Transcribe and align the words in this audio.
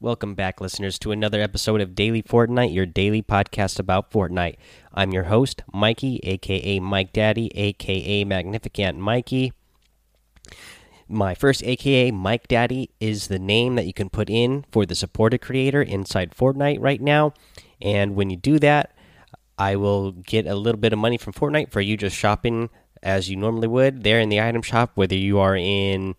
Welcome 0.00 0.36
back, 0.36 0.60
listeners, 0.60 0.96
to 1.00 1.10
another 1.10 1.40
episode 1.40 1.80
of 1.80 1.96
Daily 1.96 2.22
Fortnite, 2.22 2.72
your 2.72 2.86
daily 2.86 3.20
podcast 3.20 3.80
about 3.80 4.12
Fortnite. 4.12 4.54
I'm 4.94 5.10
your 5.10 5.24
host, 5.24 5.64
Mikey, 5.72 6.20
aka 6.22 6.78
Mike 6.78 7.12
Daddy, 7.12 7.50
aka 7.56 8.22
Magnificent 8.22 8.98
Mikey. 8.98 9.52
My 11.08 11.34
first 11.34 11.64
aka 11.64 12.12
Mike 12.12 12.46
Daddy 12.46 12.90
is 13.00 13.26
the 13.26 13.40
name 13.40 13.74
that 13.74 13.86
you 13.86 13.92
can 13.92 14.08
put 14.08 14.30
in 14.30 14.64
for 14.70 14.86
the 14.86 14.94
supported 14.94 15.40
creator 15.40 15.82
inside 15.82 16.30
Fortnite 16.30 16.78
right 16.80 17.00
now. 17.00 17.34
And 17.82 18.14
when 18.14 18.30
you 18.30 18.36
do 18.36 18.60
that, 18.60 18.94
I 19.58 19.74
will 19.74 20.12
get 20.12 20.46
a 20.46 20.54
little 20.54 20.80
bit 20.80 20.92
of 20.92 21.00
money 21.00 21.18
from 21.18 21.32
Fortnite 21.32 21.72
for 21.72 21.80
you 21.80 21.96
just 21.96 22.14
shopping 22.14 22.70
as 23.02 23.28
you 23.28 23.34
normally 23.34 23.66
would 23.66 24.04
there 24.04 24.20
in 24.20 24.28
the 24.28 24.40
item 24.40 24.62
shop, 24.62 24.92
whether 24.94 25.16
you 25.16 25.40
are 25.40 25.56
in 25.56 26.14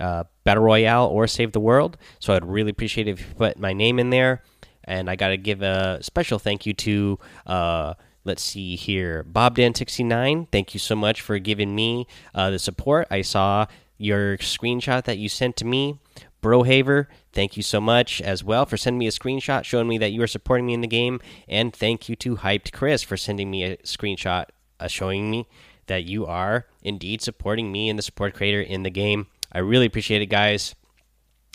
uh, 0.00 0.24
Battle 0.44 0.64
Royale 0.64 1.06
or 1.06 1.26
Save 1.26 1.52
the 1.52 1.60
World. 1.60 1.96
So 2.18 2.34
I'd 2.34 2.44
really 2.44 2.70
appreciate 2.70 3.08
if 3.08 3.20
you 3.20 3.26
put 3.36 3.58
my 3.58 3.72
name 3.72 3.98
in 3.98 4.10
there. 4.10 4.42
And 4.84 5.08
I 5.08 5.16
got 5.16 5.28
to 5.28 5.36
give 5.36 5.62
a 5.62 5.98
special 6.02 6.38
thank 6.38 6.66
you 6.66 6.72
to, 6.72 7.18
uh, 7.46 7.94
let's 8.24 8.42
see 8.42 8.76
here, 8.76 9.22
Bob 9.22 9.56
Dan69. 9.56 10.48
Thank 10.50 10.74
you 10.74 10.80
so 10.80 10.96
much 10.96 11.20
for 11.20 11.38
giving 11.38 11.74
me 11.74 12.06
uh, 12.34 12.50
the 12.50 12.58
support. 12.58 13.06
I 13.10 13.22
saw 13.22 13.66
your 13.98 14.38
screenshot 14.38 15.04
that 15.04 15.18
you 15.18 15.28
sent 15.28 15.56
to 15.58 15.64
me. 15.64 15.98
Brohaver, 16.42 17.06
thank 17.32 17.56
you 17.58 17.62
so 17.62 17.80
much 17.80 18.22
as 18.22 18.42
well 18.42 18.64
for 18.64 18.78
sending 18.78 18.98
me 18.98 19.06
a 19.06 19.10
screenshot 19.10 19.64
showing 19.64 19.86
me 19.86 19.98
that 19.98 20.10
you 20.10 20.22
are 20.22 20.26
supporting 20.26 20.66
me 20.66 20.74
in 20.74 20.80
the 20.80 20.86
game. 20.86 21.20
And 21.46 21.74
thank 21.74 22.08
you 22.08 22.16
to 22.16 22.36
Hyped 22.36 22.72
Chris 22.72 23.02
for 23.02 23.18
sending 23.18 23.50
me 23.50 23.62
a 23.64 23.76
screenshot 23.78 24.46
uh, 24.80 24.88
showing 24.88 25.30
me 25.30 25.46
that 25.86 26.04
you 26.04 26.24
are 26.24 26.66
indeed 26.82 27.20
supporting 27.20 27.70
me 27.70 27.90
and 27.90 27.98
the 27.98 28.02
support 28.02 28.34
creator 28.34 28.62
in 28.62 28.84
the 28.84 28.90
game. 28.90 29.26
I 29.52 29.58
really 29.58 29.86
appreciate 29.86 30.22
it, 30.22 30.26
guys. 30.26 30.74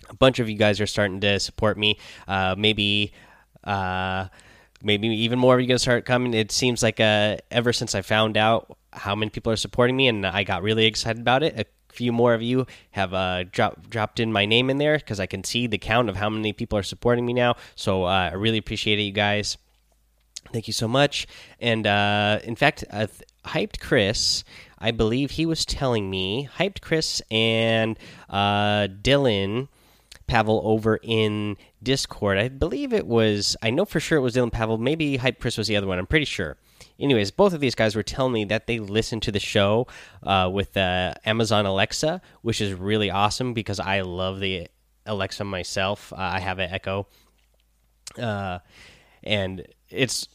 A 0.10 0.16
bunch 0.16 0.40
of 0.40 0.50
you 0.50 0.58
guys 0.58 0.80
are 0.82 0.88
starting 0.88 1.22
to 1.22 1.40
support 1.40 1.78
me. 1.78 1.98
Uh, 2.28 2.56
maybe, 2.58 3.14
uh, 3.64 4.28
maybe 4.84 5.08
even 5.08 5.40
more 5.40 5.56
of 5.56 5.62
you 5.62 5.68
gonna 5.68 5.80
start 5.80 6.06
coming. 6.06 6.34
It 6.34 6.52
seems 6.52 6.84
like 6.84 7.00
uh, 7.00 7.38
ever 7.50 7.74
since 7.74 7.96
I 7.96 8.02
found 8.02 8.38
out 8.38 8.78
how 8.94 9.16
many 9.16 9.30
people 9.30 9.52
are 9.52 9.58
supporting 9.58 9.96
me, 9.96 10.08
and 10.08 10.26
I 10.26 10.44
got 10.44 10.62
really 10.62 10.86
excited 10.86 11.22
about 11.22 11.44
it. 11.44 11.60
A 11.60 11.66
few 11.92 12.12
more 12.12 12.34
of 12.34 12.42
you 12.42 12.68
have 12.92 13.14
uh, 13.14 13.44
dropped 13.44 13.90
dropped 13.90 14.20
in 14.20 14.32
my 14.32 14.46
name 14.46 14.70
in 14.70 14.78
there 14.78 14.98
because 14.98 15.20
I 15.20 15.26
can 15.26 15.44
see 15.44 15.66
the 15.66 15.78
count 15.78 16.10
of 16.10 16.18
how 16.18 16.30
many 16.30 16.54
people 16.54 16.78
are 16.78 16.84
supporting 16.84 17.26
me 17.26 17.34
now. 17.34 17.56
So 17.76 18.04
uh, 18.04 18.30
I 18.32 18.34
really 18.34 18.58
appreciate 18.58 19.00
it, 19.00 19.04
you 19.04 19.12
guys. 19.12 19.58
Thank 20.52 20.68
you 20.68 20.74
so 20.74 20.88
much. 20.88 21.26
And 21.60 21.88
uh, 21.88 22.40
in 22.44 22.56
fact, 22.56 22.84
hyped 23.46 23.80
Chris 23.80 24.44
I 24.86 24.92
believe 24.92 25.32
he 25.32 25.46
was 25.46 25.66
telling 25.66 26.10
me, 26.10 26.48
hyped 26.58 26.82
Chris 26.82 27.22
and 27.32 27.98
uh, 28.30 28.88
Dylan 28.88 29.68
Pavel 30.28 30.62
over 30.64 31.00
in 31.02 31.58
Discord. 31.82 32.38
I 32.38 32.50
believe 32.50 32.94
it 32.94 33.08
was, 33.08 33.56
I 33.62 33.70
know 33.70 33.86
for 33.86 34.00
sure 34.00 34.18
it 34.18 34.22
was 34.22 34.36
Dylan 34.36 34.52
Pavel. 34.52 34.78
Maybe 34.78 35.18
hyped 35.18 35.40
Chris 35.40 35.58
was 35.58 35.68
the 35.68 35.76
other 35.76 35.88
one. 35.88 35.98
I'm 35.98 36.08
pretty 36.08 36.26
sure. 36.26 36.58
Anyways, 37.00 37.32
both 37.32 37.54
of 37.54 37.62
these 37.62 37.76
guys 37.76 37.96
were 37.96 38.04
telling 38.04 38.34
me 38.34 38.46
that 38.46 38.68
they 38.68 38.80
listened 38.80 39.24
to 39.24 39.32
the 39.32 39.40
show 39.40 39.88
uh, 40.24 40.50
with 40.52 40.78
uh, 40.78 41.14
Amazon 41.26 41.66
Alexa, 41.66 42.22
which 42.42 42.62
is 42.62 42.74
really 42.74 43.10
awesome 43.10 43.54
because 43.54 43.80
I 43.80 44.02
love 44.02 44.40
the 44.40 44.68
Alexa 45.06 45.44
myself. 45.44 46.14
Uh, 46.14 46.18
I 46.18 46.40
have 46.40 46.60
an 46.60 46.72
Echo. 46.72 47.08
Uh, 48.18 48.60
and 49.24 49.66
it's 49.90 50.28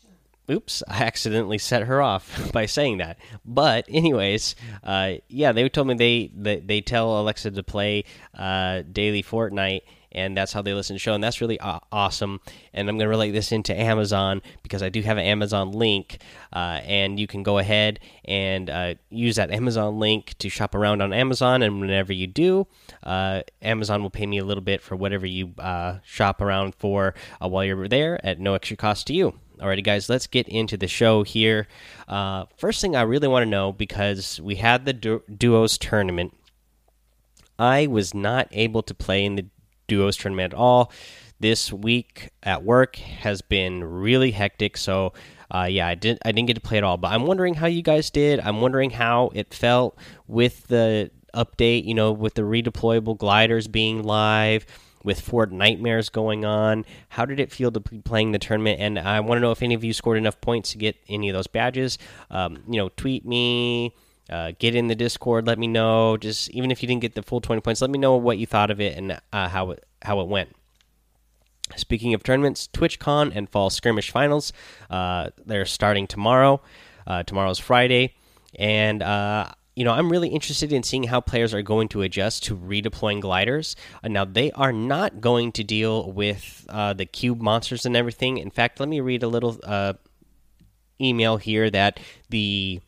oops 0.50 0.82
i 0.88 1.02
accidentally 1.04 1.58
set 1.58 1.82
her 1.82 2.02
off 2.02 2.52
by 2.52 2.66
saying 2.66 2.98
that. 2.98 3.18
But 3.44 3.86
anyways 3.88 4.54
uh, 4.82 5.14
yeah 5.28 5.52
they 5.52 5.68
told 5.68 5.86
me 5.88 5.94
they, 5.94 6.30
they 6.34 6.60
they 6.60 6.80
tell 6.80 7.20
alexa 7.20 7.50
to 7.50 7.62
play 7.62 8.04
uh, 8.34 8.82
daily 8.90 9.22
fortnite 9.22 9.82
and 10.12 10.36
that's 10.36 10.52
how 10.52 10.62
they 10.62 10.74
listen 10.74 10.94
to 10.94 10.98
the 10.98 11.00
show 11.00 11.14
and 11.14 11.22
that's 11.22 11.40
really 11.40 11.60
awesome. 11.60 12.40
And 12.72 12.88
i'm 12.88 12.96
going 12.96 13.06
to 13.06 13.08
relate 13.08 13.32
this 13.32 13.52
into 13.52 13.78
amazon 13.78 14.42
because 14.62 14.82
i 14.82 14.88
do 14.88 15.02
have 15.02 15.18
an 15.18 15.24
amazon 15.24 15.72
link 15.72 16.18
uh, 16.52 16.80
and 16.84 17.18
you 17.20 17.26
can 17.26 17.42
go 17.42 17.58
ahead 17.58 18.00
and 18.24 18.68
uh, 18.70 18.94
use 19.10 19.36
that 19.36 19.50
amazon 19.50 19.98
link 19.98 20.36
to 20.38 20.48
shop 20.48 20.74
around 20.74 21.02
on 21.02 21.12
amazon 21.12 21.62
and 21.62 21.80
whenever 21.80 22.12
you 22.12 22.26
do 22.26 22.66
uh, 23.04 23.42
amazon 23.62 24.02
will 24.02 24.10
pay 24.10 24.26
me 24.26 24.38
a 24.38 24.44
little 24.44 24.62
bit 24.62 24.80
for 24.82 24.96
whatever 24.96 25.26
you 25.26 25.54
uh, 25.58 25.98
shop 26.04 26.40
around 26.40 26.74
for 26.74 27.14
while 27.40 27.64
you're 27.64 27.88
there 27.88 28.24
at 28.24 28.38
no 28.38 28.54
extra 28.54 28.76
cost 28.76 29.06
to 29.06 29.14
you 29.14 29.34
Alrighty, 29.60 29.84
guys, 29.84 30.08
let's 30.08 30.26
get 30.26 30.48
into 30.48 30.78
the 30.78 30.88
show 30.88 31.22
here. 31.22 31.68
Uh, 32.08 32.46
first 32.56 32.80
thing 32.80 32.96
I 32.96 33.02
really 33.02 33.28
want 33.28 33.42
to 33.42 33.50
know 33.50 33.72
because 33.72 34.40
we 34.40 34.56
had 34.56 34.86
the 34.86 34.94
du 34.94 35.22
duos 35.36 35.76
tournament. 35.76 36.34
I 37.58 37.86
was 37.86 38.14
not 38.14 38.48
able 38.52 38.82
to 38.82 38.94
play 38.94 39.22
in 39.22 39.36
the 39.36 39.46
duos 39.86 40.16
tournament 40.16 40.54
at 40.54 40.58
all. 40.58 40.90
This 41.40 41.70
week 41.70 42.30
at 42.42 42.64
work 42.64 42.96
has 42.96 43.42
been 43.42 43.84
really 43.84 44.30
hectic, 44.30 44.78
so 44.78 45.12
uh, 45.50 45.68
yeah, 45.70 45.88
I 45.88 45.94
didn't 45.94 46.22
I 46.24 46.32
didn't 46.32 46.46
get 46.46 46.54
to 46.54 46.62
play 46.62 46.78
at 46.78 46.84
all. 46.84 46.96
But 46.96 47.12
I'm 47.12 47.26
wondering 47.26 47.54
how 47.54 47.66
you 47.66 47.82
guys 47.82 48.08
did. 48.08 48.40
I'm 48.40 48.62
wondering 48.62 48.90
how 48.90 49.30
it 49.34 49.52
felt 49.52 49.98
with 50.26 50.68
the 50.68 51.10
update. 51.34 51.84
You 51.84 51.92
know, 51.92 52.12
with 52.12 52.32
the 52.32 52.42
redeployable 52.42 53.18
gliders 53.18 53.68
being 53.68 54.02
live 54.04 54.64
with 55.02 55.24
Fortnitemares 55.24 56.10
going 56.10 56.44
on. 56.44 56.84
How 57.10 57.24
did 57.24 57.40
it 57.40 57.50
feel 57.50 57.70
to 57.72 57.80
be 57.80 57.98
playing 58.00 58.32
the 58.32 58.38
tournament? 58.38 58.80
And 58.80 58.98
I 58.98 59.20
want 59.20 59.38
to 59.38 59.40
know 59.40 59.50
if 59.50 59.62
any 59.62 59.74
of 59.74 59.84
you 59.84 59.92
scored 59.92 60.18
enough 60.18 60.40
points 60.40 60.72
to 60.72 60.78
get 60.78 60.96
any 61.08 61.28
of 61.28 61.34
those 61.34 61.46
badges. 61.46 61.98
Um, 62.30 62.62
you 62.68 62.76
know, 62.76 62.88
tweet 62.90 63.24
me. 63.24 63.94
Uh, 64.28 64.52
get 64.60 64.76
in 64.76 64.86
the 64.86 64.94
Discord. 64.94 65.46
Let 65.46 65.58
me 65.58 65.66
know. 65.66 66.16
Just 66.16 66.50
even 66.50 66.70
if 66.70 66.82
you 66.82 66.86
didn't 66.86 67.02
get 67.02 67.14
the 67.14 67.22
full 67.22 67.40
twenty 67.40 67.60
points, 67.60 67.80
let 67.80 67.90
me 67.90 67.98
know 67.98 68.16
what 68.16 68.38
you 68.38 68.46
thought 68.46 68.70
of 68.70 68.80
it 68.80 68.96
and 68.96 69.20
uh, 69.32 69.48
how 69.48 69.72
it 69.72 69.84
how 70.02 70.20
it 70.20 70.28
went. 70.28 70.54
Speaking 71.74 72.14
of 72.14 72.22
tournaments, 72.22 72.68
TwitchCon 72.72 73.32
and 73.34 73.48
Fall 73.48 73.70
Skirmish 73.70 74.10
Finals, 74.10 74.52
uh, 74.88 75.30
they're 75.44 75.64
starting 75.64 76.06
tomorrow. 76.06 76.60
Uh, 77.06 77.24
tomorrow's 77.24 77.58
Friday, 77.58 78.14
and 78.56 79.02
uh, 79.02 79.50
you 79.76 79.84
know, 79.84 79.92
I'm 79.92 80.10
really 80.10 80.28
interested 80.28 80.72
in 80.72 80.82
seeing 80.82 81.04
how 81.04 81.20
players 81.20 81.54
are 81.54 81.62
going 81.62 81.88
to 81.88 82.02
adjust 82.02 82.44
to 82.44 82.56
redeploying 82.56 83.20
gliders. 83.20 83.76
Uh, 84.02 84.08
now, 84.08 84.24
they 84.24 84.50
are 84.52 84.72
not 84.72 85.20
going 85.20 85.52
to 85.52 85.64
deal 85.64 86.10
with 86.12 86.66
uh, 86.68 86.92
the 86.92 87.06
cube 87.06 87.40
monsters 87.40 87.86
and 87.86 87.96
everything. 87.96 88.38
In 88.38 88.50
fact, 88.50 88.80
let 88.80 88.88
me 88.88 89.00
read 89.00 89.22
a 89.22 89.28
little 89.28 89.58
uh, 89.62 89.94
email 91.00 91.36
here 91.36 91.70
that 91.70 92.00
the 92.28 92.80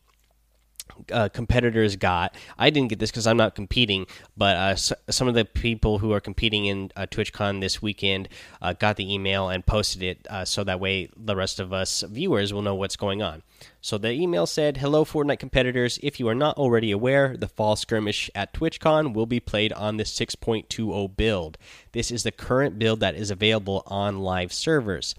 uh, 1.11 1.29
competitors 1.29 1.95
got. 1.95 2.35
I 2.57 2.69
didn't 2.69 2.89
get 2.89 2.99
this 2.99 3.11
because 3.11 3.27
I'm 3.27 3.37
not 3.37 3.55
competing, 3.55 4.07
but 4.37 4.55
uh, 4.55 4.75
some 4.75 5.27
of 5.27 5.33
the 5.33 5.45
people 5.45 5.99
who 5.99 6.11
are 6.13 6.19
competing 6.19 6.65
in 6.65 6.91
uh, 6.95 7.05
TwitchCon 7.05 7.61
this 7.61 7.81
weekend 7.81 8.29
uh, 8.61 8.73
got 8.73 8.97
the 8.97 9.13
email 9.13 9.49
and 9.49 9.65
posted 9.65 10.03
it 10.03 10.27
uh, 10.29 10.45
so 10.45 10.63
that 10.63 10.79
way 10.79 11.09
the 11.15 11.35
rest 11.35 11.59
of 11.59 11.73
us 11.73 12.03
viewers 12.09 12.53
will 12.53 12.61
know 12.61 12.75
what's 12.75 12.95
going 12.95 13.21
on. 13.21 13.43
So 13.81 13.97
the 13.97 14.11
email 14.11 14.45
said, 14.45 14.77
Hello, 14.77 15.03
Fortnite 15.03 15.39
competitors. 15.39 15.99
If 16.01 16.19
you 16.19 16.27
are 16.27 16.35
not 16.35 16.57
already 16.57 16.91
aware, 16.91 17.35
the 17.35 17.47
fall 17.47 17.75
skirmish 17.75 18.29
at 18.33 18.53
TwitchCon 18.53 19.13
will 19.13 19.25
be 19.25 19.39
played 19.39 19.73
on 19.73 19.97
the 19.97 20.03
6.20 20.03 21.15
build. 21.17 21.57
This 21.91 22.11
is 22.11 22.23
the 22.23 22.31
current 22.31 22.79
build 22.79 22.99
that 23.01 23.15
is 23.15 23.29
available 23.29 23.83
on 23.87 24.19
live 24.19 24.53
servers. 24.53 25.15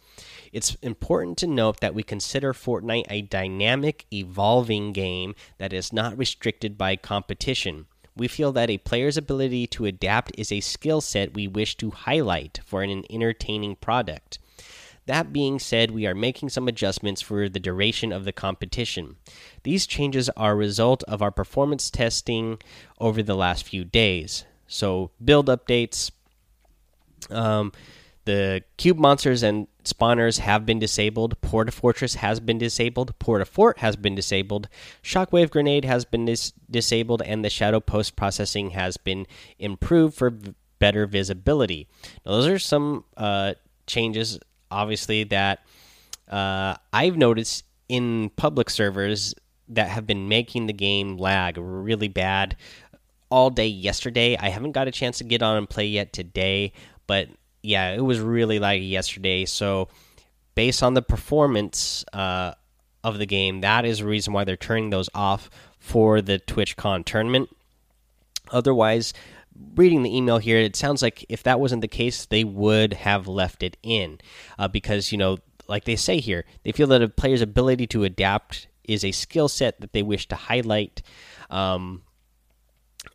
It's 0.55 0.77
important 0.77 1.37
to 1.39 1.49
note 1.49 1.81
that 1.81 1.97
we 1.97 2.05
consider 2.05 2.53
Fortnite 2.53 3.07
a 3.11 3.23
dynamic, 3.23 4.07
evolving 4.13 4.93
game 4.93 5.35
that 5.59 5.73
is 5.73 5.93
not 5.93 6.17
restricted 6.17 6.79
by 6.79 6.95
competition. 6.95 7.87
We 8.17 8.29
feel 8.29 8.53
that 8.53 8.71
a 8.71 8.79
player's 8.79 9.17
ability 9.17 9.67
to 9.67 9.85
adapt 9.85 10.31
is 10.39 10.53
a 10.53 10.61
skill 10.61 11.01
set 11.01 11.35
we 11.35 11.49
wish 11.49 11.77
to 11.79 11.91
highlight 11.91 12.61
for 12.65 12.85
an 12.85 13.03
entertaining 13.11 13.75
product. 13.75 14.39
That 15.07 15.33
being 15.33 15.59
said, 15.59 15.91
we 15.91 16.07
are 16.07 16.15
making 16.15 16.51
some 16.51 16.69
adjustments 16.69 17.21
for 17.21 17.49
the 17.49 17.59
duration 17.59 18.13
of 18.13 18.25
the 18.25 18.33
competition. 18.33 19.17
These 19.65 19.89
changes 19.89 20.31
are 20.37 20.53
a 20.53 20.55
result 20.55 21.03
of 21.09 21.21
our 21.21 21.33
performance 21.33 21.91
testing 21.91 22.63
over 23.01 23.25
the 23.25 23.35
last 23.35 23.65
few 23.65 23.83
days. 23.83 24.45
So, 24.69 25.11
build 25.23 25.49
updates. 25.49 26.13
Um, 27.29 27.73
the 28.25 28.62
cube 28.77 28.99
monsters 28.99 29.43
and 29.43 29.67
spawners 29.85 30.39
have 30.39 30.67
been 30.67 30.79
disabled. 30.79 31.41
Port-a-Fortress 31.41 32.17
has 32.17 32.41
been 32.41 32.59
disabled. 32.59 33.19
Port-a-Fort 33.19 33.79
has 33.79 33.97
been 33.97 34.15
disabled. 34.15 34.69
Shockwave 35.03 35.51
Grenade 35.51 35.85
has 35.85 36.05
been 36.05 36.25
dis 36.25 36.53
disabled, 36.71 37.23
and 37.23 37.45
the 37.45 37.51
Shadow 37.51 37.81
Post 37.81 38.17
processing 38.17 38.71
has 38.71 38.97
been 38.97 39.27
improved 39.59 40.15
for 40.15 40.33
better 40.79 41.07
visibility. 41.07 41.89
Now, 42.25 42.33
those 42.33 42.47
are 42.47 42.59
some 42.59 43.05
uh, 43.17 43.55
changes, 43.87 44.39
obviously, 44.71 45.25
that 45.25 45.61
uh, 46.29 46.75
I've 46.93 47.17
noticed 47.17 47.65
in 47.89 48.31
public 48.31 48.71
servers 48.71 49.35
that 49.69 49.89
have 49.89 50.07
been 50.07 50.29
making 50.29 50.67
the 50.67 50.73
game 50.73 51.17
lag 51.17 51.57
really 51.59 52.09
bad 52.09 52.57
all 53.31 53.51
day 53.51 53.67
yesterday. 53.67 54.37
I 54.37 54.49
haven't 54.49 54.73
got 54.73 54.89
a 54.89 54.91
chance 54.91 55.19
to 55.19 55.25
get 55.25 55.43
on 55.43 55.57
and 55.57 55.69
play 55.69 55.87
yet 55.87 56.13
today, 56.13 56.73
but 57.07 57.29
yeah, 57.64 57.93
it 57.93 58.00
was 58.00 58.20
really 58.20 58.61
laggy 58.61 58.90
yesterday. 58.90 59.46
So, 59.46 59.88
based 60.55 60.82
on 60.82 60.94
the 60.94 61.02
performance 61.02 62.05
uh, 62.12 62.52
of 63.02 63.19
the 63.19 63.26
game, 63.26 63.62
that 63.62 63.84
is 63.84 63.99
the 63.99 64.06
reason 64.06 64.32
why 64.32 64.44
they're 64.44 64.56
turning 64.56 64.90
those 64.90 65.08
off 65.14 65.49
for 65.78 66.20
the 66.20 66.38
TwitchCon 66.38 67.06
tournament. 67.06 67.49
Otherwise, 68.50 69.14
reading 69.75 70.02
the 70.02 70.14
email 70.14 70.38
here, 70.38 70.58
it 70.58 70.76
sounds 70.76 71.00
like 71.00 71.25
if 71.31 71.43
that 71.44 71.58
wasn't 71.58 71.81
the 71.81 71.88
case, 71.88 72.26
they 72.26 72.44
would 72.44 72.93
have 72.93 73.26
left 73.26 73.62
it 73.62 73.78
in 73.82 74.20
uh, 74.58 74.69
because 74.69 75.11
you 75.11 75.16
know, 75.16 75.38
like 75.66 75.84
they 75.84 75.96
say 75.96 76.20
here, 76.20 76.44
they 76.64 76.72
feel 76.72 76.87
that 76.88 77.02
a 77.02 77.08
player's 77.08 77.40
ability 77.40 77.87
to 77.88 78.05
adapt 78.05 78.69
is 78.84 79.05
a 79.05 79.12
skill 79.12 79.49
set 79.49 79.81
that 79.81 79.94
they 79.94 80.02
wish 80.02 80.28
to 80.28 80.37
highlight. 80.37 81.00
Um, 81.49 82.02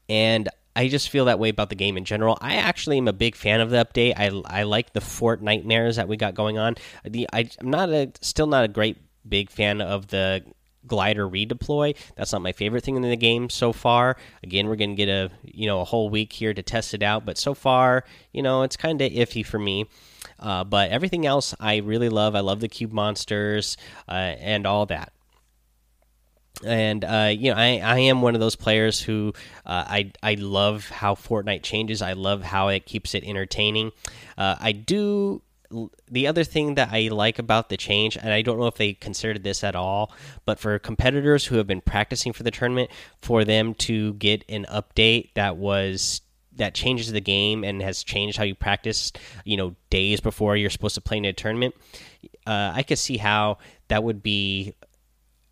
and 0.08 0.50
I 0.76 0.88
just 0.88 1.10
feel 1.10 1.26
that 1.26 1.40
way 1.40 1.50
about 1.50 1.70
the 1.70 1.76
game 1.76 1.98
in 1.98 2.06
general. 2.06 2.38
I 2.42 2.56
actually 2.56 2.98
am 2.98 3.08
a 3.08 3.14
big 3.14 3.36
fan 3.36 3.60
of 3.60 3.70
the 3.70 3.84
update. 3.84 4.14
I, 4.18 4.60
I 4.60 4.64
like 4.64 4.94
the 4.94 5.00
Fortnitemares 5.00 5.96
that 5.96 6.08
we 6.08 6.18
got 6.18 6.36
going 6.36 6.58
on. 6.58 6.76
The 7.04 7.28
I, 7.34 7.50
I'm 7.60 7.70
not 7.70 7.90
a 7.90 8.12
still 8.22 8.48
not 8.48 8.64
a 8.64 8.68
great 8.68 8.98
big 9.28 9.50
fan 9.50 9.82
of 9.82 10.08
the 10.08 10.44
glider 10.88 11.28
redeploy. 11.28 11.96
That's 12.16 12.32
not 12.32 12.42
my 12.42 12.52
favorite 12.52 12.84
thing 12.84 12.96
in 12.96 13.02
the 13.02 13.16
game 13.18 13.50
so 13.50 13.74
far. 13.74 14.18
Again, 14.44 14.68
we're 14.68 14.76
going 14.76 14.92
to 14.92 14.96
get 14.96 15.10
a 15.10 15.32
you 15.44 15.68
know 15.68 15.82
a 15.82 15.86
whole 15.86 16.10
week 16.10 16.34
here 16.34 16.54
to 16.54 16.64
test 16.64 16.94
it 16.94 17.04
out, 17.04 17.26
but 17.26 17.38
so 17.38 17.54
far, 17.54 18.06
you 18.32 18.42
know, 18.42 18.64
it's 18.64 18.78
kind 18.78 19.02
of 19.02 19.12
iffy 19.12 19.46
for 19.46 19.60
me. 19.60 19.86
Uh, 20.40 20.64
but 20.64 20.92
everything 20.92 21.26
else, 21.26 21.54
I 21.60 21.78
really 21.78 22.10
love. 22.10 22.36
I 22.36 22.40
love 22.40 22.60
the 22.60 22.70
cube 22.70 22.94
monsters 22.94 23.76
uh, 24.08 24.12
and 24.12 24.66
all 24.66 24.86
that 24.86 25.14
and 26.64 27.06
uh, 27.06 27.32
you 27.32 27.52
know 27.52 27.58
I, 27.58 27.80
I 27.84 28.00
am 28.00 28.22
one 28.22 28.36
of 28.36 28.42
those 28.42 28.56
players 28.56 29.00
who 29.00 29.34
uh, 29.66 29.86
I 29.88 30.12
I 30.22 30.34
love 30.36 30.90
how 30.90 31.16
Fortnite 31.16 31.64
changes. 31.64 32.02
I 32.02 32.14
love 32.14 32.44
how 32.44 32.70
it 32.70 32.86
keeps 32.86 33.16
it 33.16 33.24
entertaining. 33.24 33.92
Uh, 34.38 34.56
I 34.60 34.72
do. 34.72 35.42
The 36.10 36.26
other 36.26 36.44
thing 36.44 36.76
that 36.76 36.90
I 36.92 37.10
like 37.10 37.38
about 37.38 37.70
the 37.70 37.78
change, 37.78 38.18
and 38.18 38.34
I 38.34 38.42
don't 38.42 38.58
know 38.58 38.66
if 38.66 38.78
they 38.78 38.94
considered 38.94 39.44
this 39.44 39.64
at 39.64 39.76
all, 39.76 40.12
but 40.44 40.58
for 40.58 40.80
competitors 40.80 41.46
who 41.46 41.58
have 41.58 41.68
been 41.68 41.82
practicing 41.82 42.34
for 42.34 42.42
the 42.42 42.50
tournament, 42.50 42.90
for 43.22 43.46
them 43.46 43.76
to 43.76 44.14
get 44.16 44.44
an 44.50 44.66
update 44.72 45.30
that 45.36 45.58
was 45.58 46.22
that 46.60 46.74
changes 46.74 47.12
the 47.12 47.22
game 47.22 47.64
and 47.64 47.82
has 47.82 48.04
changed 48.04 48.38
how 48.38 48.44
you 48.44 48.56
practice, 48.56 49.12
you 49.46 49.58
know, 49.58 49.76
days 49.90 50.20
before 50.20 50.58
you're 50.58 50.70
supposed 50.70 50.96
to 50.96 51.02
play 51.02 51.18
in 51.18 51.26
a 51.26 51.34
tournament, 51.34 51.76
uh, 52.46 52.72
I 52.74 52.84
could 52.84 52.98
see 53.00 53.18
how 53.18 53.60
that 53.88 54.04
would 54.04 54.22
be 54.22 54.76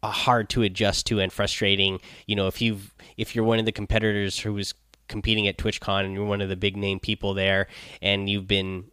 hard 0.03 0.49
to 0.49 0.63
adjust 0.63 1.05
to 1.07 1.19
and 1.19 1.31
frustrating. 1.31 1.99
You 2.25 2.35
know, 2.35 2.47
if 2.47 2.61
you've 2.61 2.94
if 3.17 3.35
you're 3.35 3.45
one 3.45 3.59
of 3.59 3.65
the 3.65 3.71
competitors 3.71 4.39
who 4.39 4.53
was 4.53 4.73
competing 5.07 5.47
at 5.47 5.57
TwitchCon 5.57 6.05
and 6.05 6.13
you're 6.13 6.25
one 6.25 6.41
of 6.41 6.49
the 6.49 6.55
big 6.55 6.77
name 6.77 6.99
people 6.99 7.33
there, 7.33 7.67
and 8.01 8.29
you've 8.29 8.47
been 8.47 8.85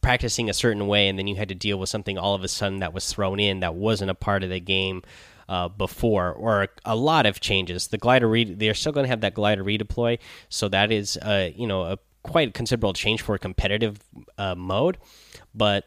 practicing 0.00 0.48
a 0.48 0.54
certain 0.54 0.86
way, 0.86 1.08
and 1.08 1.18
then 1.18 1.26
you 1.26 1.36
had 1.36 1.48
to 1.48 1.54
deal 1.54 1.78
with 1.78 1.88
something 1.88 2.18
all 2.18 2.34
of 2.34 2.42
a 2.42 2.48
sudden 2.48 2.80
that 2.80 2.92
was 2.92 3.12
thrown 3.12 3.40
in 3.40 3.60
that 3.60 3.74
wasn't 3.74 4.10
a 4.10 4.14
part 4.14 4.42
of 4.42 4.50
the 4.50 4.60
game. 4.60 5.02
Uh, 5.50 5.66
before, 5.66 6.30
or 6.34 6.64
a, 6.64 6.68
a, 6.84 6.94
lot 6.94 7.24
of 7.24 7.40
changes. 7.40 7.86
The 7.86 7.96
glider 7.96 8.28
read 8.28 8.58
they're 8.58 8.74
still 8.74 8.92
going 8.92 9.04
to 9.04 9.08
have 9.08 9.22
that 9.22 9.32
glider 9.32 9.64
redeploy, 9.64 10.18
so 10.50 10.68
that 10.68 10.92
is 10.92 11.16
uh, 11.16 11.48
you 11.56 11.66
know 11.66 11.84
a 11.84 11.98
quite 12.22 12.52
considerable 12.52 12.92
change 12.92 13.22
for 13.22 13.34
a 13.34 13.38
competitive 13.38 13.98
uh, 14.36 14.54
mode. 14.54 14.98
But 15.54 15.86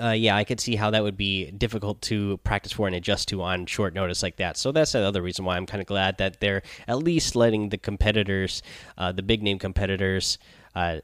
uh, 0.00 0.10
yeah, 0.10 0.36
I 0.36 0.44
could 0.44 0.60
see 0.60 0.76
how 0.76 0.90
that 0.90 1.02
would 1.02 1.16
be 1.16 1.50
difficult 1.52 2.02
to 2.02 2.38
practice 2.38 2.72
for 2.72 2.86
and 2.86 2.96
adjust 2.96 3.28
to 3.28 3.42
on 3.42 3.66
short 3.66 3.94
notice 3.94 4.22
like 4.22 4.36
that. 4.36 4.56
So 4.56 4.72
that's 4.72 4.94
another 4.94 5.22
reason 5.22 5.44
why 5.44 5.56
I'm 5.56 5.66
kind 5.66 5.80
of 5.80 5.86
glad 5.86 6.18
that 6.18 6.40
they're 6.40 6.62
at 6.88 6.98
least 6.98 7.36
letting 7.36 7.68
the 7.68 7.78
competitors, 7.78 8.62
uh, 8.98 9.12
the 9.12 9.22
big 9.22 9.42
name 9.42 9.58
competitors, 9.58 10.38
uh, 10.74 10.98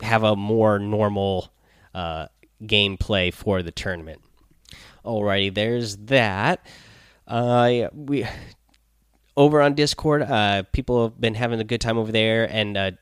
have 0.00 0.22
a 0.22 0.36
more 0.36 0.78
normal 0.78 1.52
uh, 1.94 2.26
gameplay 2.62 3.32
for 3.32 3.62
the 3.62 3.72
tournament. 3.72 4.20
Alrighty, 5.04 5.54
there's 5.54 5.96
that. 5.96 6.64
Uh, 7.26 7.88
we 7.92 8.26
over 9.36 9.60
on 9.60 9.74
Discord, 9.74 10.22
uh, 10.22 10.62
people 10.72 11.02
have 11.02 11.20
been 11.20 11.34
having 11.34 11.60
a 11.60 11.64
good 11.64 11.80
time 11.80 11.98
over 11.98 12.10
there, 12.12 12.48
and 12.50 12.96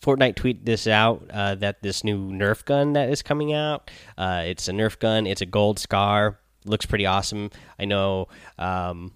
Fortnite 0.00 0.36
tweet 0.36 0.64
this 0.64 0.86
out 0.86 1.28
uh, 1.32 1.54
that 1.56 1.82
this 1.82 2.04
new 2.04 2.30
Nerf 2.30 2.64
gun 2.64 2.94
that 2.94 3.10
is 3.10 3.22
coming 3.22 3.52
out. 3.52 3.90
Uh, 4.16 4.44
it's 4.46 4.68
a 4.68 4.72
Nerf 4.72 4.98
gun. 4.98 5.26
It's 5.26 5.40
a 5.40 5.46
gold 5.46 5.78
scar. 5.78 6.38
Looks 6.64 6.86
pretty 6.86 7.06
awesome. 7.06 7.50
I 7.78 7.84
know. 7.84 8.28
Um, 8.58 9.12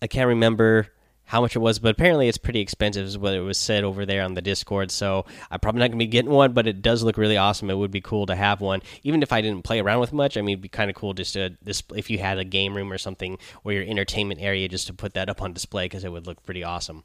I 0.00 0.06
can't 0.06 0.28
remember 0.28 0.88
how 1.28 1.42
much 1.42 1.54
it 1.54 1.58
was, 1.58 1.78
but 1.78 1.90
apparently 1.90 2.26
it's 2.26 2.38
pretty 2.38 2.60
expensive, 2.60 3.04
is 3.04 3.18
what 3.18 3.34
it 3.34 3.40
was 3.40 3.58
said 3.58 3.84
over 3.84 4.06
there 4.06 4.22
on 4.22 4.32
the 4.32 4.40
Discord. 4.40 4.90
So 4.90 5.26
I'm 5.50 5.60
probably 5.60 5.80
not 5.80 5.88
gonna 5.88 5.98
be 5.98 6.06
getting 6.06 6.30
one, 6.30 6.54
but 6.54 6.66
it 6.66 6.80
does 6.80 7.02
look 7.02 7.18
really 7.18 7.36
awesome. 7.36 7.68
It 7.68 7.76
would 7.76 7.90
be 7.90 8.00
cool 8.00 8.24
to 8.26 8.34
have 8.34 8.62
one, 8.62 8.80
even 9.02 9.22
if 9.22 9.30
I 9.30 9.42
didn't 9.42 9.62
play 9.62 9.78
around 9.78 10.00
with 10.00 10.14
much. 10.14 10.38
I 10.38 10.40
mean, 10.40 10.54
it'd 10.54 10.62
be 10.62 10.70
kind 10.70 10.88
of 10.88 10.96
cool 10.96 11.12
just 11.12 11.34
to 11.34 11.54
if 11.94 12.08
you 12.08 12.16
had 12.16 12.38
a 12.38 12.44
game 12.44 12.74
room 12.74 12.90
or 12.90 12.96
something 12.96 13.36
or 13.62 13.72
your 13.72 13.82
entertainment 13.82 14.40
area, 14.40 14.68
just 14.68 14.86
to 14.86 14.94
put 14.94 15.12
that 15.14 15.28
up 15.28 15.42
on 15.42 15.52
display 15.52 15.84
because 15.84 16.02
it 16.02 16.12
would 16.12 16.26
look 16.26 16.42
pretty 16.44 16.64
awesome. 16.64 17.04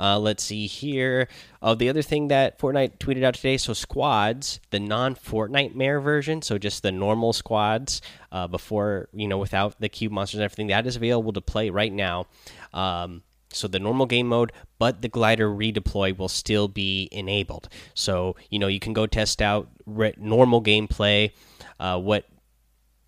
Uh, 0.00 0.18
let's 0.18 0.42
see 0.42 0.66
here. 0.66 1.28
Oh, 1.60 1.74
the 1.74 1.90
other 1.90 2.00
thing 2.00 2.28
that 2.28 2.58
Fortnite 2.58 2.98
tweeted 2.98 3.22
out 3.22 3.34
today 3.34 3.58
so 3.58 3.74
squads, 3.74 4.60
the 4.70 4.80
non 4.80 5.14
Fortnitemares 5.14 6.02
version, 6.02 6.40
so 6.40 6.56
just 6.56 6.82
the 6.82 6.90
normal 6.90 7.34
squads 7.34 8.00
uh, 8.32 8.46
before, 8.46 9.08
you 9.12 9.28
know, 9.28 9.38
without 9.38 9.78
the 9.78 9.90
cube 9.90 10.12
monsters 10.12 10.38
and 10.38 10.44
everything, 10.44 10.68
that 10.68 10.86
is 10.86 10.96
available 10.96 11.34
to 11.34 11.42
play 11.42 11.68
right 11.68 11.92
now. 11.92 12.26
Um, 12.72 13.22
so 13.52 13.68
the 13.68 13.78
normal 13.78 14.06
game 14.06 14.28
mode, 14.28 14.52
but 14.78 15.02
the 15.02 15.08
glider 15.08 15.48
redeploy 15.48 16.16
will 16.16 16.28
still 16.28 16.68
be 16.68 17.08
enabled. 17.12 17.68
So 17.94 18.36
you 18.48 18.58
know 18.58 18.68
you 18.68 18.80
can 18.80 18.92
go 18.92 19.06
test 19.06 19.42
out 19.42 19.68
normal 19.86 20.62
gameplay, 20.62 21.32
uh, 21.78 21.98
what 21.98 22.26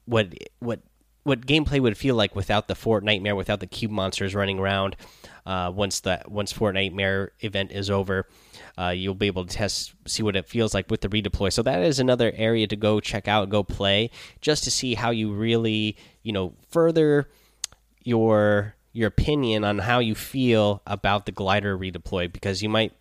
what 0.04 0.34
what 0.58 0.80
what 1.24 1.46
gameplay 1.46 1.80
would 1.80 1.96
feel 1.96 2.14
like 2.14 2.34
without 2.34 2.68
the 2.68 2.74
Fortnitemare, 2.74 3.36
without 3.36 3.60
the 3.60 3.66
cube 3.66 3.90
monsters 3.90 4.34
running 4.34 4.58
around 4.58 4.96
uh, 5.46 5.70
once 5.74 6.00
that 6.00 6.30
once 6.30 6.52
Fortnitemare 6.52 7.30
event 7.40 7.72
is 7.72 7.90
over. 7.90 8.26
Uh, 8.78 8.88
you'll 8.88 9.14
be 9.14 9.26
able 9.26 9.44
to 9.44 9.54
test, 9.54 9.94
see 10.06 10.22
what 10.22 10.34
it 10.34 10.48
feels 10.48 10.72
like 10.72 10.90
with 10.90 11.02
the 11.02 11.08
redeploy. 11.08 11.52
So 11.52 11.62
that 11.62 11.82
is 11.82 12.00
another 12.00 12.32
area 12.34 12.66
to 12.66 12.76
go 12.76 13.00
check 13.00 13.28
out, 13.28 13.50
go 13.50 13.62
play, 13.62 14.10
just 14.40 14.64
to 14.64 14.70
see 14.70 14.94
how 14.94 15.10
you 15.10 15.32
really, 15.32 15.96
you 16.22 16.32
know, 16.32 16.54
further 16.70 17.28
your 18.02 18.74
your 18.92 19.08
opinion 19.08 19.64
on 19.64 19.78
how 19.78 20.00
you 20.00 20.14
feel 20.14 20.82
about 20.86 21.26
the 21.26 21.32
glider 21.32 21.78
redeploy 21.78 22.30
because 22.30 22.62
you 22.62 22.68
might 22.68 22.92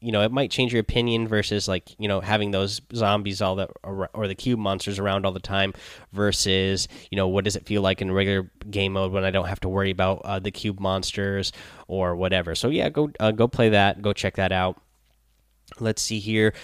you 0.00 0.12
know 0.12 0.22
it 0.22 0.30
might 0.30 0.50
change 0.50 0.72
your 0.72 0.80
opinion 0.80 1.26
versus 1.26 1.66
like 1.66 1.98
you 1.98 2.06
know 2.06 2.20
having 2.20 2.50
those 2.50 2.80
zombies 2.94 3.42
all 3.42 3.56
that 3.56 3.70
or 3.82 4.28
the 4.28 4.34
cube 4.34 4.58
monsters 4.58 4.98
around 4.98 5.26
all 5.26 5.32
the 5.32 5.40
time 5.40 5.72
versus 6.12 6.86
you 7.10 7.16
know 7.16 7.26
what 7.26 7.44
does 7.44 7.56
it 7.56 7.66
feel 7.66 7.82
like 7.82 8.00
in 8.00 8.12
regular 8.12 8.50
game 8.70 8.92
mode 8.92 9.12
when 9.12 9.24
I 9.24 9.30
don't 9.30 9.48
have 9.48 9.60
to 9.60 9.68
worry 9.68 9.90
about 9.90 10.22
uh, 10.24 10.38
the 10.38 10.50
cube 10.50 10.78
monsters 10.80 11.52
or 11.88 12.14
whatever. 12.14 12.54
So 12.54 12.68
yeah, 12.68 12.88
go 12.90 13.10
uh, 13.18 13.32
go 13.32 13.48
play 13.48 13.70
that, 13.70 14.00
go 14.02 14.12
check 14.12 14.36
that 14.36 14.52
out. 14.52 14.80
Let's 15.80 16.02
see 16.02 16.18
here. 16.18 16.54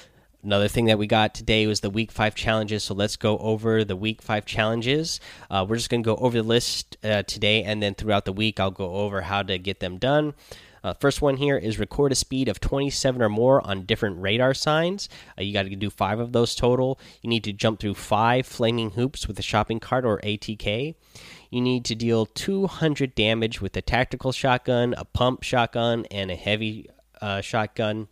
Another 0.44 0.68
thing 0.68 0.84
that 0.86 0.98
we 0.98 1.06
got 1.06 1.34
today 1.34 1.66
was 1.66 1.80
the 1.80 1.88
week 1.88 2.12
five 2.12 2.34
challenges. 2.34 2.84
So 2.84 2.94
let's 2.94 3.16
go 3.16 3.38
over 3.38 3.82
the 3.82 3.96
week 3.96 4.20
five 4.20 4.44
challenges. 4.44 5.18
Uh, 5.50 5.64
we're 5.66 5.76
just 5.76 5.88
going 5.88 6.02
to 6.02 6.06
go 6.06 6.16
over 6.16 6.36
the 6.36 6.42
list 6.42 6.98
uh, 7.02 7.22
today, 7.22 7.62
and 7.62 7.82
then 7.82 7.94
throughout 7.94 8.26
the 8.26 8.32
week, 8.32 8.60
I'll 8.60 8.70
go 8.70 8.94
over 8.94 9.22
how 9.22 9.42
to 9.42 9.58
get 9.58 9.80
them 9.80 9.96
done. 9.96 10.34
Uh, 10.84 10.92
first 10.92 11.22
one 11.22 11.38
here 11.38 11.56
is 11.56 11.78
record 11.78 12.12
a 12.12 12.14
speed 12.14 12.46
of 12.46 12.60
27 12.60 13.22
or 13.22 13.30
more 13.30 13.66
on 13.66 13.86
different 13.86 14.20
radar 14.20 14.52
signs. 14.52 15.08
Uh, 15.38 15.42
you 15.42 15.52
got 15.52 15.62
to 15.62 15.74
do 15.74 15.88
five 15.88 16.20
of 16.20 16.32
those 16.32 16.54
total. 16.54 17.00
You 17.22 17.30
need 17.30 17.42
to 17.44 17.52
jump 17.54 17.80
through 17.80 17.94
five 17.94 18.46
flaming 18.46 18.90
hoops 18.90 19.26
with 19.26 19.38
a 19.38 19.42
shopping 19.42 19.80
cart 19.80 20.04
or 20.04 20.18
ATK. 20.18 20.94
You 21.50 21.60
need 21.62 21.86
to 21.86 21.94
deal 21.94 22.26
200 22.26 23.14
damage 23.14 23.62
with 23.62 23.74
a 23.78 23.82
tactical 23.82 24.30
shotgun, 24.30 24.94
a 24.98 25.06
pump 25.06 25.42
shotgun, 25.42 26.04
and 26.10 26.30
a 26.30 26.36
heavy 26.36 26.90
uh, 27.22 27.40
shotgun. 27.40 28.08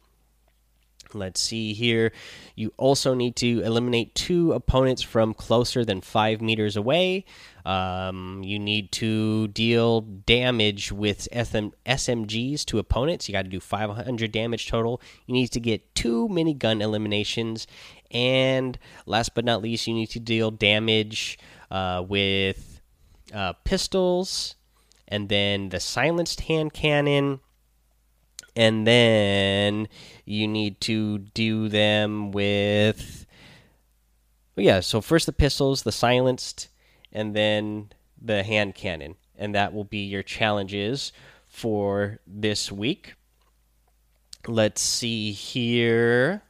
Let's 1.14 1.40
see 1.40 1.72
here. 1.72 2.12
You 2.54 2.72
also 2.76 3.14
need 3.14 3.36
to 3.36 3.60
eliminate 3.60 4.14
two 4.14 4.52
opponents 4.52 5.02
from 5.02 5.34
closer 5.34 5.84
than 5.84 6.00
five 6.00 6.40
meters 6.40 6.76
away. 6.76 7.24
Um, 7.64 8.42
you 8.44 8.58
need 8.58 8.90
to 8.92 9.48
deal 9.48 10.00
damage 10.00 10.90
with 10.90 11.28
SM 11.32 11.68
SMGs 11.86 12.64
to 12.66 12.78
opponents. 12.78 13.28
You 13.28 13.32
got 13.32 13.42
to 13.42 13.50
do 13.50 13.60
500 13.60 14.32
damage 14.32 14.68
total. 14.68 15.00
You 15.26 15.34
need 15.34 15.48
to 15.48 15.60
get 15.60 15.94
two 15.94 16.28
minigun 16.28 16.82
eliminations. 16.82 17.66
And 18.10 18.78
last 19.06 19.34
but 19.34 19.44
not 19.44 19.62
least, 19.62 19.86
you 19.86 19.94
need 19.94 20.10
to 20.10 20.20
deal 20.20 20.50
damage 20.50 21.38
uh, 21.70 22.04
with 22.06 22.80
uh, 23.32 23.54
pistols 23.64 24.56
and 25.12 25.28
then 25.28 25.68
the 25.68 25.78
silenced 25.78 26.42
hand 26.42 26.72
cannon 26.72 27.40
and 28.54 28.86
then 28.86 29.88
you 30.24 30.46
need 30.46 30.80
to 30.80 31.18
do 31.18 31.68
them 31.68 32.32
with 32.32 33.26
yeah 34.56 34.80
so 34.80 35.00
first 35.00 35.26
the 35.26 35.32
pistols 35.32 35.82
the 35.82 35.92
silenced 35.92 36.68
and 37.12 37.34
then 37.34 37.90
the 38.20 38.42
hand 38.42 38.74
cannon. 38.74 39.16
And 39.36 39.54
that 39.54 39.72
will 39.72 39.84
be 39.84 39.98
your 39.98 40.22
challenges 40.22 41.12
for 41.48 42.20
this 42.26 42.70
week. 42.70 43.14
Let's 44.46 44.80
see 44.80 45.32
here 45.32 46.42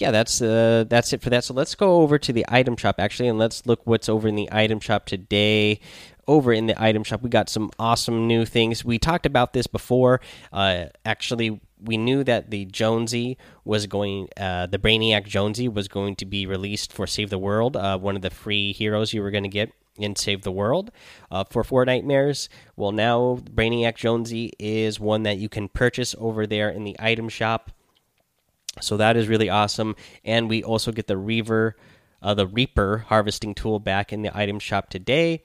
yeah, 0.00 0.10
that's 0.10 0.40
uh, 0.42 0.84
that's 0.88 1.12
it 1.12 1.22
for 1.22 1.30
that. 1.30 1.44
So 1.44 1.54
let's 1.54 1.74
go 1.74 2.02
over 2.02 2.18
to 2.18 2.32
the 2.32 2.44
item 2.48 2.76
shop 2.76 2.96
actually, 2.98 3.28
and 3.28 3.38
let's 3.38 3.66
look 3.66 3.80
what's 3.84 4.08
over 4.08 4.28
in 4.28 4.34
the 4.34 4.48
item 4.52 4.80
shop 4.80 5.06
today. 5.06 5.80
Over 6.28 6.52
in 6.52 6.66
the 6.66 6.82
item 6.82 7.04
shop, 7.04 7.22
we 7.22 7.30
got 7.30 7.48
some 7.48 7.70
awesome 7.78 8.26
new 8.26 8.44
things. 8.44 8.84
We 8.84 8.98
talked 8.98 9.26
about 9.26 9.52
this 9.52 9.68
before. 9.68 10.20
Uh, 10.52 10.86
actually, 11.04 11.60
we 11.80 11.96
knew 11.96 12.24
that 12.24 12.50
the 12.50 12.64
Jonesy 12.64 13.38
was 13.64 13.86
going, 13.86 14.28
uh, 14.36 14.66
the 14.66 14.78
Brainiac 14.78 15.24
Jonesy 15.24 15.68
was 15.68 15.86
going 15.86 16.16
to 16.16 16.26
be 16.26 16.44
released 16.44 16.92
for 16.92 17.06
Save 17.06 17.30
the 17.30 17.38
World, 17.38 17.76
uh, 17.76 17.96
one 17.98 18.16
of 18.16 18.22
the 18.22 18.30
free 18.30 18.72
heroes 18.72 19.12
you 19.12 19.22
were 19.22 19.30
going 19.30 19.44
to 19.44 19.48
get 19.48 19.72
in 19.98 20.16
Save 20.16 20.42
the 20.42 20.52
World 20.52 20.90
uh, 21.30 21.44
Fortnitemares. 21.44 22.48
Well, 22.76 22.92
now 22.92 23.40
Brainiac 23.44 23.96
Jonesy 23.96 24.52
is 24.58 25.00
one 25.00 25.22
that 25.24 25.38
you 25.38 25.48
can 25.48 25.68
purchase 25.68 26.14
over 26.18 26.46
there 26.46 26.70
in 26.70 26.84
the 26.84 26.96
item 26.98 27.28
shop. 27.28 27.70
So 28.80 28.96
that 28.96 29.16
is 29.16 29.28
really 29.28 29.48
awesome. 29.48 29.96
And 30.24 30.48
we 30.48 30.62
also 30.62 30.92
get 30.92 31.06
the 31.06 31.16
Reaver, 31.16 31.76
uh, 32.22 32.34
the 32.34 32.46
Reaper 32.46 32.98
harvesting 33.08 33.54
tool 33.54 33.78
back 33.78 34.12
in 34.12 34.22
the 34.22 34.36
item 34.36 34.58
shop 34.58 34.90
today. 34.90 35.44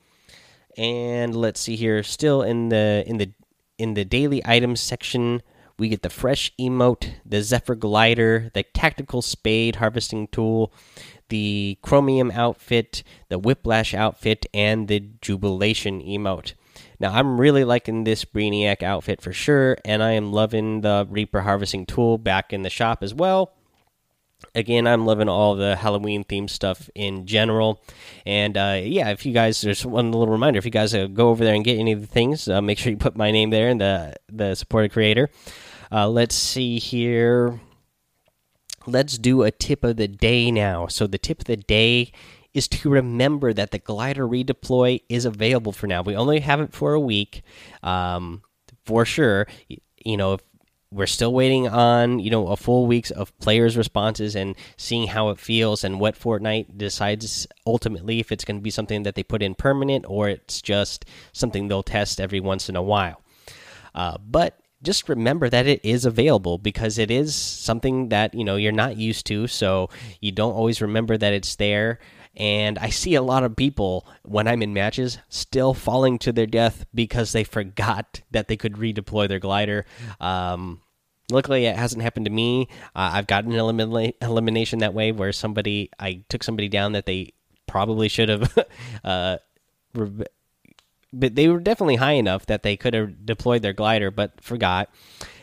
And 0.77 1.35
let's 1.35 1.59
see 1.59 1.75
here, 1.75 2.03
still 2.03 2.41
in 2.41 2.69
the 2.69 3.03
in 3.05 3.17
the 3.17 3.31
in 3.77 3.93
the 3.93 4.05
daily 4.05 4.41
items 4.45 4.79
section, 4.79 5.41
we 5.77 5.89
get 5.89 6.01
the 6.01 6.09
fresh 6.09 6.53
emote, 6.59 7.15
the 7.25 7.41
Zephyr 7.41 7.75
glider, 7.75 8.51
the 8.53 8.63
tactical 8.63 9.21
spade 9.21 9.77
harvesting 9.77 10.27
tool, 10.27 10.71
the 11.29 11.77
chromium 11.81 12.31
outfit, 12.31 13.03
the 13.29 13.39
whiplash 13.39 13.93
outfit, 13.93 14.45
and 14.53 14.87
the 14.87 14.99
jubilation 15.21 16.01
emote. 16.01 16.53
Now, 17.01 17.13
I'm 17.13 17.41
really 17.41 17.63
liking 17.63 18.03
this 18.03 18.25
Brainiac 18.25 18.83
outfit 18.83 19.21
for 19.21 19.33
sure, 19.33 19.75
and 19.83 20.03
I 20.03 20.11
am 20.11 20.31
loving 20.31 20.81
the 20.81 21.07
Reaper 21.09 21.41
harvesting 21.41 21.87
tool 21.87 22.19
back 22.19 22.53
in 22.53 22.61
the 22.61 22.69
shop 22.69 23.01
as 23.01 23.11
well. 23.11 23.53
Again, 24.53 24.85
I'm 24.85 25.07
loving 25.07 25.27
all 25.27 25.55
the 25.55 25.75
Halloween 25.75 26.23
themed 26.23 26.51
stuff 26.51 26.91
in 26.93 27.25
general. 27.25 27.81
And 28.23 28.55
uh, 28.55 28.81
yeah, 28.83 29.09
if 29.09 29.25
you 29.25 29.33
guys, 29.33 29.61
there's 29.61 29.83
one 29.83 30.11
little 30.11 30.31
reminder 30.31 30.59
if 30.59 30.65
you 30.65 30.69
guys 30.69 30.93
uh, 30.93 31.07
go 31.07 31.29
over 31.29 31.43
there 31.43 31.55
and 31.55 31.65
get 31.65 31.79
any 31.79 31.91
of 31.91 32.01
the 32.01 32.07
things, 32.07 32.47
uh, 32.47 32.61
make 32.61 32.77
sure 32.77 32.91
you 32.91 32.97
put 32.97 33.17
my 33.17 33.31
name 33.31 33.49
there 33.49 33.69
and 33.69 33.81
the, 33.81 34.13
the 34.31 34.53
supported 34.53 34.91
creator. 34.91 35.31
Uh, 35.91 36.07
let's 36.07 36.35
see 36.35 36.77
here. 36.77 37.59
Let's 38.85 39.17
do 39.17 39.41
a 39.41 39.49
tip 39.49 39.83
of 39.83 39.97
the 39.97 40.07
day 40.07 40.51
now. 40.51 40.85
So, 40.85 41.07
the 41.07 41.17
tip 41.17 41.39
of 41.39 41.45
the 41.45 41.57
day 41.57 42.11
is 42.53 42.67
to 42.67 42.89
remember 42.89 43.53
that 43.53 43.71
the 43.71 43.79
glider 43.79 44.27
redeploy 44.27 45.01
is 45.09 45.25
available 45.25 45.71
for 45.71 45.87
now. 45.87 46.01
We 46.01 46.15
only 46.15 46.41
have 46.41 46.59
it 46.59 46.73
for 46.73 46.93
a 46.93 46.99
week, 46.99 47.43
um, 47.81 48.41
for 48.85 49.05
sure. 49.05 49.47
You 50.03 50.17
know, 50.17 50.33
if 50.33 50.41
we're 50.93 51.07
still 51.07 51.33
waiting 51.33 51.69
on 51.69 52.19
you 52.19 52.29
know 52.29 52.47
a 52.49 52.57
full 52.57 52.85
weeks 52.85 53.11
of 53.11 53.37
players' 53.39 53.77
responses 53.77 54.35
and 54.35 54.55
seeing 54.75 55.07
how 55.07 55.29
it 55.29 55.39
feels 55.39 55.83
and 55.83 55.99
what 55.99 56.19
Fortnite 56.19 56.77
decides 56.77 57.47
ultimately 57.65 58.19
if 58.19 58.31
it's 58.31 58.43
going 58.43 58.57
to 58.57 58.63
be 58.63 58.69
something 58.69 59.03
that 59.03 59.15
they 59.15 59.23
put 59.23 59.41
in 59.41 59.55
permanent 59.55 60.05
or 60.07 60.27
it's 60.27 60.61
just 60.61 61.05
something 61.31 61.67
they'll 61.67 61.83
test 61.83 62.19
every 62.19 62.41
once 62.41 62.67
in 62.67 62.75
a 62.75 62.81
while. 62.81 63.21
Uh, 63.95 64.17
but 64.17 64.57
just 64.83 65.07
remember 65.07 65.47
that 65.47 65.67
it 65.67 65.79
is 65.83 66.05
available 66.05 66.57
because 66.57 66.97
it 66.97 67.11
is 67.11 67.35
something 67.35 68.09
that 68.09 68.33
you 68.33 68.43
know 68.43 68.57
you're 68.57 68.71
not 68.73 68.97
used 68.97 69.25
to, 69.27 69.47
so 69.47 69.89
you 70.19 70.31
don't 70.31 70.53
always 70.53 70.81
remember 70.81 71.17
that 71.17 71.33
it's 71.33 71.55
there 71.55 71.99
and 72.35 72.79
I 72.79 72.89
see 72.89 73.15
a 73.15 73.21
lot 73.21 73.43
of 73.43 73.55
people 73.55 74.05
when 74.23 74.47
I'm 74.47 74.61
in 74.61 74.73
matches 74.73 75.17
still 75.29 75.73
falling 75.73 76.17
to 76.19 76.31
their 76.31 76.45
death 76.45 76.85
because 76.93 77.31
they 77.31 77.43
forgot 77.43 78.21
that 78.31 78.47
they 78.47 78.55
could 78.55 78.73
redeploy 78.73 79.27
their 79.27 79.39
glider. 79.39 79.85
Um, 80.19 80.81
luckily, 81.29 81.65
it 81.65 81.75
hasn't 81.75 82.01
happened 82.01 82.25
to 82.25 82.31
me. 82.31 82.67
Uh, 82.95 83.11
I've 83.13 83.27
gotten 83.27 83.51
an 83.51 83.59
elimina 83.59 84.13
elimination 84.21 84.79
that 84.79 84.93
way 84.93 85.11
where 85.11 85.33
somebody 85.33 85.89
I 85.99 86.23
took 86.29 86.43
somebody 86.43 86.69
down 86.69 86.93
that 86.93 87.05
they 87.05 87.33
probably 87.67 88.07
should 88.07 88.29
have. 88.29 88.57
uh, 89.03 89.37
but 89.93 91.35
they 91.35 91.49
were 91.49 91.59
definitely 91.59 91.97
high 91.97 92.13
enough 92.13 92.45
that 92.45 92.63
they 92.63 92.77
could 92.77 92.93
have 92.93 93.25
deployed 93.25 93.61
their 93.61 93.73
glider, 93.73 94.09
but 94.09 94.39
forgot 94.41 94.89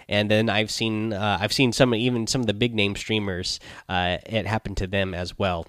and 0.09 0.31
then 0.31 0.49
I've 0.49 0.71
seen 0.71 1.13
uh, 1.13 1.39
I've 1.39 1.53
seen 1.53 1.73
some 1.73 1.95
even 1.95 2.27
some 2.27 2.41
of 2.41 2.47
the 2.47 2.55
big 2.55 2.75
name 2.75 2.97
streamers 2.97 3.61
uh, 3.89 4.19
it 4.25 4.47
happened 4.47 4.79
to 4.79 4.87
them 4.87 5.15
as 5.15 5.39
well. 5.39 5.67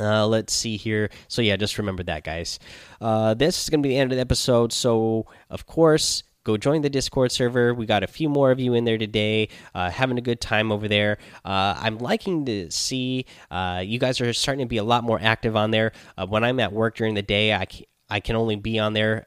Uh, 0.00 0.26
let's 0.26 0.52
see 0.52 0.76
here. 0.76 1.10
So 1.28 1.42
yeah, 1.42 1.56
just 1.56 1.78
remember 1.78 2.02
that, 2.04 2.24
guys. 2.24 2.58
Uh, 3.00 3.34
this 3.34 3.62
is 3.62 3.70
gonna 3.70 3.82
be 3.82 3.90
the 3.90 3.98
end 3.98 4.12
of 4.12 4.16
the 4.16 4.22
episode. 4.22 4.72
So 4.72 5.26
of 5.50 5.66
course, 5.66 6.22
go 6.44 6.56
join 6.56 6.82
the 6.82 6.90
Discord 6.90 7.32
server. 7.32 7.74
We 7.74 7.86
got 7.86 8.02
a 8.02 8.06
few 8.06 8.28
more 8.28 8.50
of 8.50 8.60
you 8.60 8.74
in 8.74 8.84
there 8.84 8.98
today, 8.98 9.48
uh, 9.74 9.90
having 9.90 10.18
a 10.18 10.22
good 10.22 10.40
time 10.40 10.72
over 10.72 10.88
there. 10.88 11.18
Uh, 11.44 11.74
I'm 11.78 11.98
liking 11.98 12.44
to 12.46 12.70
see 12.70 13.26
uh, 13.50 13.82
you 13.84 13.98
guys 13.98 14.20
are 14.20 14.32
starting 14.32 14.66
to 14.66 14.68
be 14.68 14.78
a 14.78 14.84
lot 14.84 15.04
more 15.04 15.20
active 15.22 15.56
on 15.56 15.70
there. 15.70 15.92
Uh, 16.16 16.26
when 16.26 16.44
I'm 16.44 16.60
at 16.60 16.72
work 16.72 16.96
during 16.96 17.14
the 17.14 17.22
day, 17.22 17.54
I 17.54 17.66
can, 17.66 17.84
I 18.10 18.20
can 18.20 18.36
only 18.36 18.56
be 18.56 18.78
on 18.78 18.92
there. 18.92 19.24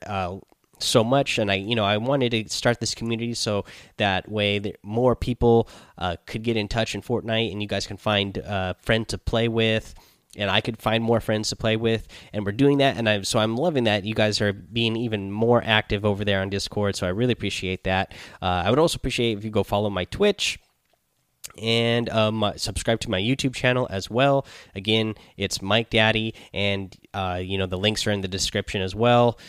So 0.79 1.05
much 1.05 1.38
and 1.38 1.50
i 1.50 1.55
you 1.55 1.74
know 1.74 1.86
i 1.86 1.95
wanted 1.95 2.31
to 2.31 2.50
start 2.53 2.81
this 2.81 2.93
community 2.93 3.34
so 3.34 3.63
that 3.95 4.29
way 4.29 4.60
that 4.60 4.75
more 4.84 5.15
people 5.15 5.69
uh, 5.98 6.17
could 6.25 6.43
get 6.43 6.57
in 6.57 6.67
touch 6.67 6.95
in 6.95 7.01
fortnite 7.01 7.50
and 7.53 7.62
you 7.62 7.67
guys 7.67 7.88
can 7.88 7.95
find 7.95 8.38
a 8.38 8.75
friend 8.81 9.07
to 9.07 9.17
play 9.17 9.48
with 9.48 9.95
and 10.36 10.50
I 10.50 10.62
could 10.62 10.82
find 10.82 11.04
more 11.04 11.20
friends 11.20 11.50
to 11.50 11.56
play 11.56 11.75
with, 11.75 12.08
and 12.34 12.46
we're 12.46 12.51
doing 12.51 12.80
that. 12.80 12.98
And 12.98 13.08
I 13.08 13.22
so 13.22 13.39
I'm 13.39 13.56
loving 13.56 13.86
that 13.86 14.06
you 14.06 14.13
guys 14.13 14.42
are 14.42 14.54
being 14.54 14.96
even 14.96 15.32
more 15.32 15.62
active 15.63 16.06
over 16.06 16.25
there 16.25 16.42
on 16.42 16.50
Discord. 16.50 16.96
So 16.96 17.08
I 17.08 17.12
really 17.12 17.34
appreciate 17.34 17.84
that. 17.84 18.13
Uh, 18.42 18.63
I 18.65 18.70
would 18.70 18.80
also 18.80 18.98
appreciate 18.98 19.38
if 19.38 19.44
you 19.44 19.51
go 19.51 19.63
follow 19.63 19.89
my 19.89 20.06
Twitch 20.06 20.60
and 21.62 22.10
um, 22.10 22.54
subscribe 22.58 23.00
to 23.01 23.10
my 23.10 23.20
YouTube 23.20 23.54
channel 23.54 23.88
as 23.89 24.10
well. 24.10 24.46
Again, 24.74 25.15
it's 25.38 25.62
Mike 25.62 25.89
Daddy, 25.89 26.34
and 26.54 26.96
uh, 27.13 27.39
you 27.42 27.58
know 27.58 27.65
the 27.65 27.77
links 27.77 28.06
are 28.08 28.12
in 28.12 28.22
the 28.22 28.27
description 28.27 28.82
as 28.82 28.96
well. 28.96 29.39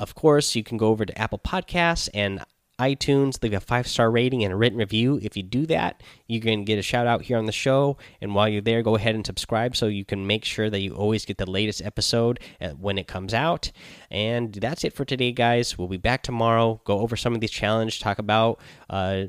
Of 0.00 0.14
course, 0.14 0.54
you 0.54 0.62
can 0.62 0.78
go 0.78 0.88
over 0.88 1.04
to 1.04 1.18
Apple 1.18 1.40
Podcasts 1.40 2.08
and 2.14 2.44
iTunes, 2.78 3.42
leave 3.42 3.52
a 3.52 3.60
five 3.60 3.86
star 3.86 4.10
rating 4.10 4.44
and 4.44 4.52
a 4.52 4.56
written 4.56 4.78
review. 4.78 5.18
If 5.22 5.36
you 5.36 5.42
do 5.42 5.66
that, 5.66 6.02
you 6.26 6.40
can 6.40 6.64
get 6.64 6.78
a 6.78 6.82
shout 6.82 7.06
out 7.06 7.22
here 7.22 7.36
on 7.36 7.46
the 7.46 7.52
show. 7.52 7.96
And 8.20 8.34
while 8.34 8.48
you're 8.48 8.62
there, 8.62 8.82
go 8.82 8.96
ahead 8.96 9.14
and 9.14 9.26
subscribe 9.26 9.76
so 9.76 9.86
you 9.86 10.04
can 10.04 10.26
make 10.26 10.44
sure 10.44 10.70
that 10.70 10.80
you 10.80 10.94
always 10.94 11.24
get 11.24 11.38
the 11.38 11.50
latest 11.50 11.82
episode 11.82 12.40
uh, 12.60 12.70
when 12.70 12.98
it 12.98 13.06
comes 13.06 13.34
out. 13.34 13.72
And 14.10 14.52
that's 14.52 14.84
it 14.84 14.92
for 14.92 15.04
today, 15.04 15.32
guys. 15.32 15.76
We'll 15.76 15.88
be 15.88 15.96
back 15.96 16.22
tomorrow. 16.22 16.80
Go 16.84 17.00
over 17.00 17.16
some 17.16 17.34
of 17.34 17.40
these 17.40 17.50
challenges, 17.50 17.98
talk 17.98 18.18
about, 18.18 18.60
uh, 18.88 19.24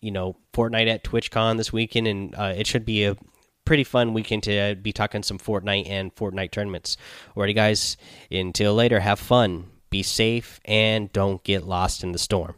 you 0.00 0.10
know, 0.10 0.36
Fortnite 0.52 0.88
at 0.88 1.04
TwitchCon 1.04 1.56
this 1.56 1.72
weekend, 1.72 2.06
and 2.06 2.34
uh, 2.34 2.54
it 2.56 2.66
should 2.66 2.84
be 2.84 3.04
a 3.04 3.16
pretty 3.64 3.84
fun 3.84 4.12
weekend 4.12 4.42
to 4.42 4.76
be 4.80 4.92
talking 4.92 5.22
some 5.22 5.38
Fortnite 5.38 5.88
and 5.88 6.14
Fortnite 6.14 6.50
tournaments. 6.50 6.96
Alrighty, 7.36 7.54
guys. 7.54 7.96
Until 8.30 8.74
later, 8.74 9.00
have 9.00 9.20
fun, 9.20 9.66
be 9.90 10.02
safe, 10.02 10.60
and 10.64 11.12
don't 11.12 11.42
get 11.44 11.64
lost 11.64 12.02
in 12.02 12.12
the 12.12 12.18
storm. 12.18 12.56